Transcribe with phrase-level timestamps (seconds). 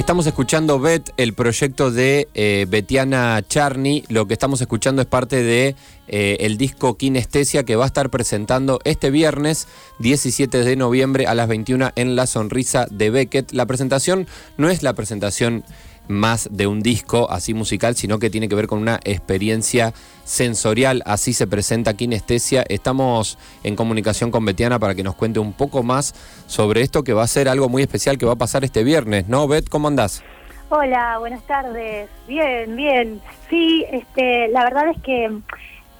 [0.00, 4.02] Estamos escuchando Bet, el proyecto de eh, Betiana Charney.
[4.08, 5.76] Lo que estamos escuchando es parte de
[6.08, 9.68] eh, el disco Kinestesia que va a estar presentando este viernes
[9.98, 13.52] 17 de noviembre a las 21 en La Sonrisa de Beckett.
[13.52, 15.64] La presentación no es la presentación
[16.10, 19.94] más de un disco así musical, sino que tiene que ver con una experiencia
[20.24, 21.02] sensorial.
[21.06, 22.64] Así se presenta Kinestesia.
[22.68, 26.14] Estamos en comunicación con Betiana para que nos cuente un poco más
[26.46, 29.28] sobre esto que va a ser algo muy especial que va a pasar este viernes.
[29.28, 29.68] ¿No, Bet?
[29.68, 30.22] ¿Cómo andás?
[30.68, 32.08] Hola, buenas tardes.
[32.28, 33.20] Bien, bien.
[33.48, 35.30] Sí, este, la verdad es que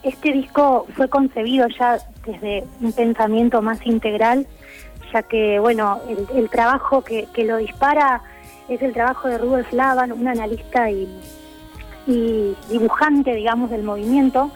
[0.03, 4.47] este disco fue concebido ya desde un pensamiento más integral,
[5.12, 6.00] ya que, bueno,
[6.34, 8.22] el, trabajo que, que lo dispara
[8.70, 11.08] es el trabajo de Rudolf Laban, un analista y,
[12.69, 14.50] dibujante, digamos, del movimiento.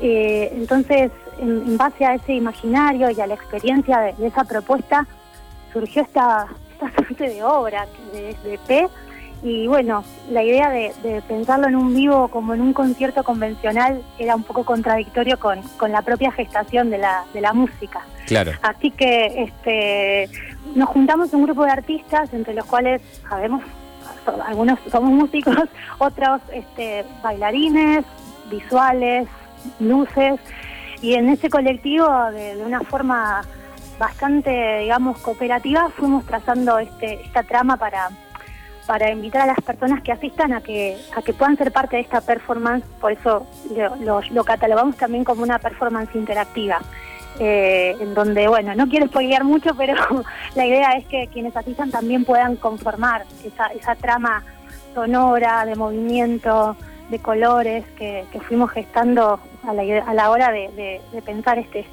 [0.00, 5.06] Eh, entonces, en, base a ese imaginario y a la experiencia de, esa propuesta,
[5.72, 8.88] surgió esta, esta suerte de obra de, de P
[9.46, 14.34] y bueno, la idea de, pensarlo en un vivo como en un concierto convencional era
[14.34, 18.00] un poco contradictorio con, la propia gestación de la, de la música.
[18.26, 18.50] Claro.
[18.60, 20.28] Así que este,
[20.74, 23.62] nos juntamos un grupo de artistas, entre los cuales sabemos,
[24.48, 25.54] algunos somos músicos,
[25.98, 28.04] otros este, bailarines,
[28.50, 29.28] visuales,
[29.78, 30.40] luces,
[31.02, 33.42] y en ese colectivo, de, de una forma
[33.96, 38.10] bastante, digamos, cooperativa, fuimos trazando este, esta trama para
[38.86, 42.02] para invitar a las personas que asistan a que, a que puedan ser parte de
[42.02, 43.46] esta performance, por eso
[44.00, 46.80] lo, catalogamos también como una performance interactiva.
[47.38, 49.94] Eh, en donde, bueno, no quiero spoilear mucho, pero
[50.54, 54.42] la idea es que quienes asistan también puedan conformar esa, trama
[54.94, 56.76] sonora, de movimiento,
[57.10, 59.38] de colores que, fuimos gestando
[59.68, 61.84] a la, a la hora de pensar este,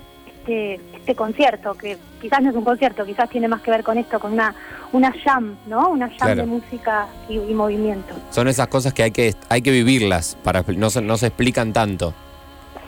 [0.43, 3.97] este, este concierto, que quizás no es un concierto, quizás tiene más que ver con
[3.97, 4.53] esto, con una,
[4.91, 5.89] una jam, ¿no?
[5.89, 8.13] Una jam de música y, movimiento.
[8.29, 12.13] Son esas cosas que hay que, hay que vivirlas, para no, no se explican tanto.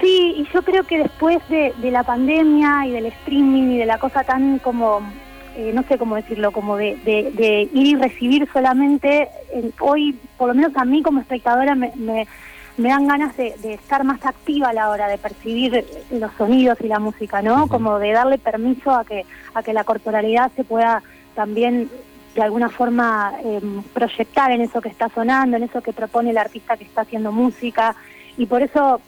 [0.01, 3.99] Sí, y yo creo que después de, la pandemia y del streaming y de la
[3.99, 4.99] cosa tan como,
[5.55, 6.97] eh, no sé cómo decirlo, como de,
[7.73, 9.29] ir y recibir solamente,
[9.79, 12.27] hoy, por lo menos a mí como espectadora, me me
[12.77, 16.99] dan ganas de, estar más activa a la hora de percibir los sonidos y la
[16.99, 17.67] música, ¿no?
[17.67, 21.01] Como de darle permiso a que, a que la corporalidad se pueda
[21.35, 21.89] también
[22.35, 26.37] de alguna forma em, proyectar en eso que está sonando, en eso que propone el
[26.37, 27.95] artista que está haciendo música.
[28.37, 28.99] Y por eso,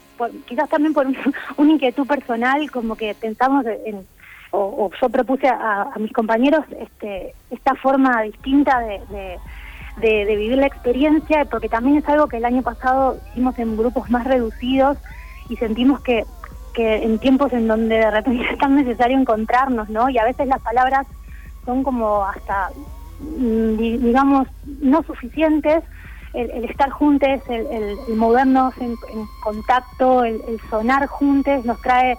[0.46, 1.16] quizás también por un,
[1.58, 4.06] una inquietud personal, como que pensamos en,
[4.50, 9.38] o, yo propuse a, mis compañeros este, esta forma distinta de de,
[10.00, 14.24] vivir la experiencia, porque también es algo que el año pasado hicimos en grupos más
[14.24, 14.98] reducidos
[15.48, 16.24] y sentimos que,
[16.74, 20.08] que en tiempos en donde de repente es tan necesario encontrarnos, ¿no?
[20.08, 21.06] Y a veces las palabras
[21.64, 22.70] son como hasta,
[23.20, 24.48] mm, digamos,
[24.80, 25.84] no suficientes.
[26.34, 28.94] El, estar juntos, el, el, movernos en,
[29.42, 32.18] contacto, el, el sonar juntos nos trae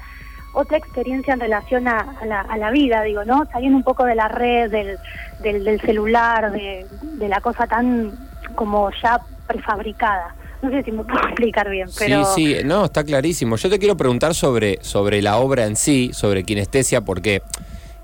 [0.54, 3.46] otra experiencia en relación a, la, a, la, vida, digo, ¿no?
[3.52, 4.98] Saliendo un poco de la red, del,
[5.42, 8.12] del, celular, de, de, la cosa tan
[8.56, 10.36] como ya prefabricada.
[10.62, 12.26] No sé si me puedo explicar bien, pero...
[12.26, 13.56] Sí, sí, no, está clarísimo.
[13.56, 17.42] Yo te quiero preguntar sobre, sobre la obra en sí, sobre kinestesia, porque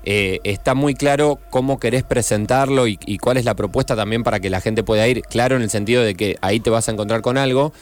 [0.04, 4.38] eh, está muy claro cómo querés presentarlo y, y cuál es la propuesta también para
[4.38, 5.22] que la gente pueda ir.
[5.22, 7.72] Claro en el sentido de que ahí te vas a encontrar con algo,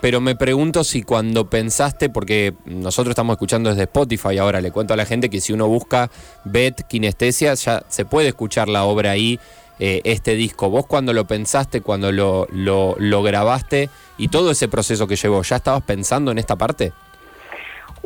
[0.00, 4.94] pero me pregunto si cuando pensaste, porque nosotros estamos escuchando desde Spotify ahora, le cuento
[4.94, 6.10] a la gente que si uno busca
[6.44, 9.40] Bet Kinestesia, ya se puede escuchar la obra ahí,
[9.78, 10.70] eh, este disco.
[10.70, 15.42] Vos cuando lo pensaste, cuando lo, lo, lo grabaste y todo ese proceso que llevó,
[15.42, 16.92] ¿ya estabas pensando en esta parte?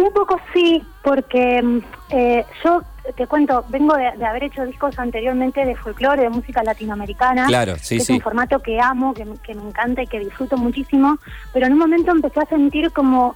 [0.01, 2.83] Un poco sí, porque mm, eh, yo
[3.17, 7.47] te cuento, vengo de, haber hecho discos anteriormente de folclore, de música latinoamericana.
[7.47, 11.19] Claro, sí, Es un formato que amo, que, me encanta y que disfruto muchísimo,
[11.53, 13.35] pero en un momento empecé a sentir como...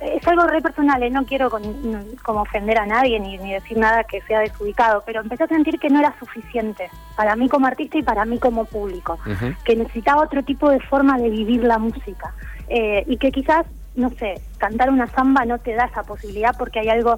[0.00, 1.10] Es algo re personal, ¿eh?
[1.10, 5.48] no quiero como ofender a nadie ni, decir nada que sea desubicado, pero empecé a
[5.48, 9.18] sentir que no era suficiente para mí como artista y para mí como público,
[9.64, 12.34] que necesitaba otro tipo de forma de vivir la música
[12.68, 16.80] eh, y que quizás no sé, cantar una samba no te da esa posibilidad porque
[16.80, 17.16] hay algo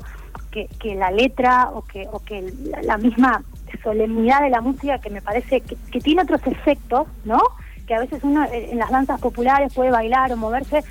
[0.51, 3.43] que, que la letra o que, o que la, misma
[3.83, 7.41] solemnidad de la música que me parece que, tiene otros efectos, ¿no?
[7.87, 10.83] Que a veces uno en las danzas populares puede bailar o moverse,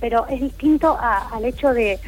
[0.00, 1.98] pero es distinto al hecho de,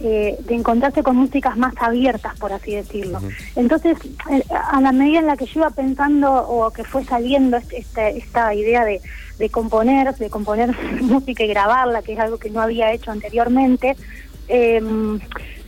[0.00, 3.20] eh, de encontrarse con músicas más abiertas, por así decirlo.
[3.54, 3.96] Entonces,
[4.30, 8.08] eh, a la medida en la que yo iba pensando o que fue saliendo esta,
[8.08, 9.00] esta idea de,
[9.50, 13.96] componer, de componer música y grabarla, que es algo que no había hecho anteriormente,
[14.48, 15.20] em,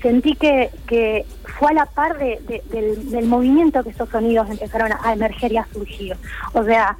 [0.03, 1.25] sentí que, que
[1.59, 5.67] fue a la par de, del, movimiento que esos sonidos empezaron a, emerger y a
[5.73, 6.17] surgir.
[6.53, 6.97] O sea,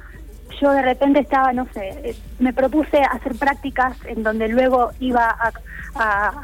[0.59, 5.29] yo de repente estaba, no sé, eh, me propuse hacer prácticas en donde luego iba
[5.29, 5.51] a,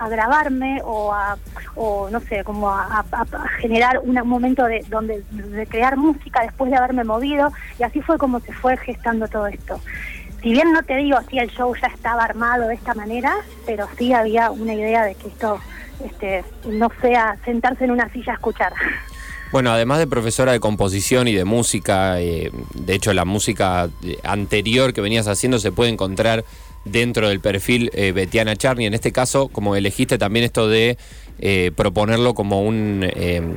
[0.10, 1.38] grabarme o a,
[1.76, 3.06] o no sé, como a,
[3.60, 8.18] generar un momento de donde de crear música después de haberme movido y así fue
[8.18, 9.80] como se fue gestando todo esto.
[10.42, 13.34] Si bien no te digo si el show ya estaba armado de esta manera,
[13.66, 15.60] pero sí había una idea de que esto
[16.04, 18.74] este, no sea sentarse en una silla a escuchar.
[19.54, 24.18] Bueno, además de profesora de composición y de música, eh, de hecho la música eh,
[24.24, 26.44] anterior que venías haciendo se puede encontrar
[26.84, 28.88] dentro del perfil eh, Betiana Charney.
[28.88, 30.98] En este caso, como elegiste también esto de
[31.76, 33.06] proponerlo como un,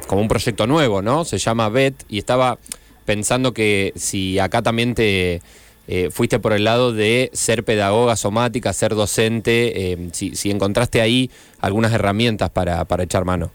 [0.07, 1.25] como un proyecto nuevo, ¿no?
[1.25, 2.59] Se llama Bet y estaba
[3.05, 5.41] pensando que si acá también te
[5.89, 11.01] eh, fuiste por el lado de ser pedagoga somática, ser docente, eh, si, si, encontraste
[11.01, 13.53] ahí algunas herramientas para, para echar mano.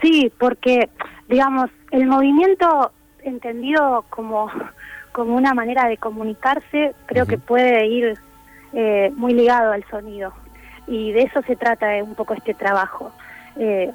[0.00, 0.88] Sí, porque,
[1.28, 2.92] digamos, el movimiento
[3.22, 4.50] entendido como,
[5.12, 8.18] como una manera de comunicarse, creo que puede ir
[8.72, 10.32] eh, muy ligado al sonido.
[10.86, 13.12] Y de eso se trata un poco este trabajo.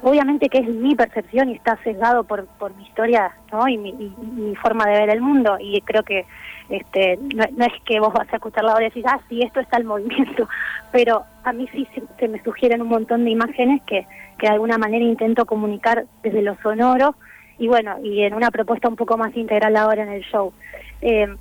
[0.02, 3.66] Obviamente que es mi percepción y está sesgado por, por mi historia ¿no?
[3.68, 5.56] y, mi, forma de ver el mundo.
[5.60, 6.26] Y creo que
[6.68, 9.60] este, no, es que vos vas a escuchar la hora y decís, ah, sí, esto
[9.60, 10.48] está el movimiento,
[10.92, 11.86] pero a mí sí
[12.18, 14.06] se, me sugieren un montón de imágenes que,
[14.38, 17.14] que de alguna manera intento comunicar desde lo sonoro
[17.58, 20.52] y bueno, y en una propuesta un poco más integral ahora en el show.
[21.00, 21.34] Eh,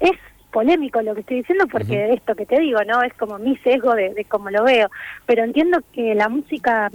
[0.00, 0.16] es
[0.50, 3.02] polémico lo que estoy diciendo porque esto que te digo, ¿no?
[3.02, 4.88] Es como mi sesgo de, de cómo lo veo.
[5.26, 6.90] Pero entiendo que la música,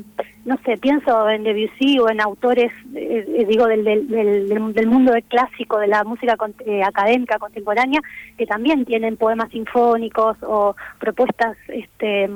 [0.45, 5.13] no sé, pienso en Debussy o en autores, eh, eh, digo, del, del, del, mundo
[5.13, 6.35] del clásico, de la música
[6.65, 7.99] eh, académica contemporánea,
[8.37, 12.29] que también tienen poemas sinfónicos o propuestas este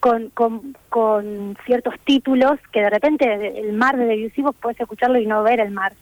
[0.00, 5.18] con, con, con ciertos títulos que de repente el mar de Debussy vos podés escucharlo
[5.18, 5.92] y no ver el mar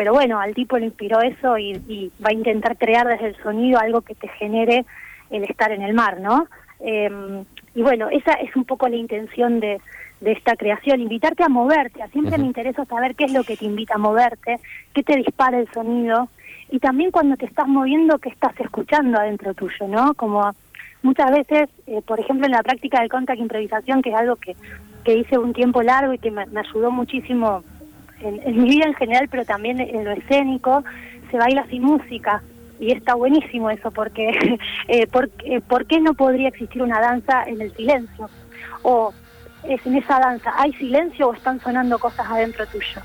[0.00, 3.78] pero bueno, al tipo le inspiró eso y, va a intentar crear desde el sonido
[3.78, 4.86] algo que te genere
[5.28, 6.46] el estar en el mar, ¿no?
[6.80, 9.78] Em, y bueno, esa es un poco la intención de,
[10.22, 12.00] esta creación, invitarte a moverte.
[12.12, 14.58] Siempre me interesa saber qué es lo que te invita a moverte,
[14.94, 16.30] qué te dispara el sonido
[16.70, 20.14] y también cuando te estás moviendo, qué estás escuchando adentro tuyo, ¿no?
[20.14, 20.50] Como
[21.02, 24.56] muchas veces, eh, por ejemplo, en la práctica del contact improvisación, que es algo que,
[25.04, 27.62] que hice un tiempo largo y que me ayudó muchísimo
[28.20, 30.84] en, mi vida en general, pero también en lo escénico,
[31.30, 32.42] se baila sin música.
[32.78, 34.28] Y está buenísimo eso, porque
[34.88, 35.06] eh,
[35.44, 38.28] eh, por, qué no podría existir una danza en el silencio?
[38.82, 39.12] O
[39.64, 43.02] es en esa danza, ¿hay silencio o están sonando cosas adentro tuyo?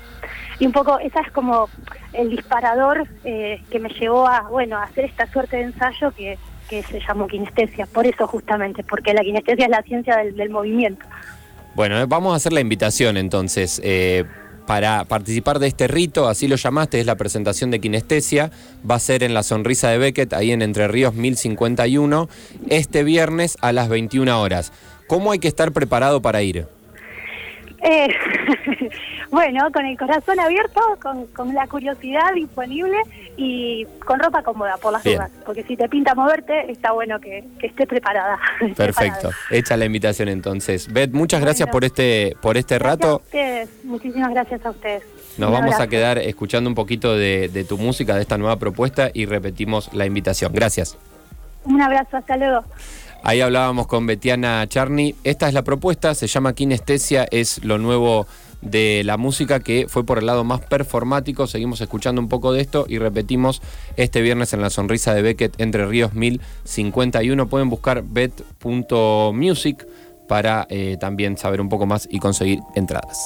[0.58, 1.68] Y un poco, esa es como
[2.14, 6.38] el disparador eh, que me llevó a, bueno, a hacer esta suerte de ensayo que,
[6.70, 7.84] que se llamó kinestesia.
[7.84, 11.04] Por eso justamente, porque la kinestesia es la ciencia del, del movimiento.
[11.74, 13.82] Bueno, vamos a hacer la invitación entonces.
[13.84, 14.24] Eh,
[14.66, 18.50] para participar de este rito, así lo llamaste, es la presentación de kinestesia,
[18.88, 22.28] va a ser en la Sonrisa de Beckett, ahí en Entre Ríos 1051,
[22.68, 24.72] este viernes a las 21 horas.
[25.06, 26.66] ¿Cómo hay que estar preparado para ir?
[27.88, 28.08] Eh,
[29.30, 32.96] bueno, con el corazón abierto, con, la curiosidad disponible
[33.36, 35.30] y con ropa cómoda por las dudas.
[35.44, 38.40] Porque si te pinta moverte, está bueno que, estés preparada.
[38.76, 39.30] Perfecto.
[39.50, 40.92] Hecha la invitación entonces.
[40.92, 43.22] Beth, muchas gracias por este, por este rato.
[43.84, 45.04] Muchísimas gracias a ustedes.
[45.38, 49.10] Nos vamos a quedar escuchando un poquito de, de tu música, de esta nueva propuesta
[49.14, 50.52] y repetimos la invitación.
[50.52, 50.98] Gracias.
[51.64, 52.64] Un abrazo, hasta luego.
[53.28, 55.16] Ahí hablábamos con Betiana Charney.
[55.24, 58.28] Esta es la propuesta, se llama Kinestesia, es lo nuevo
[58.62, 61.48] de la música que fue por el lado más performático.
[61.48, 63.62] Seguimos escuchando un poco de esto y repetimos
[63.96, 67.48] este viernes en la sonrisa de Beckett Entre Ríos 1051.
[67.48, 69.84] Pueden buscar bet.music
[70.28, 73.18] para eh, también saber un poco más y conseguir entradas.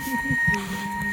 [0.00, 1.05] すごい。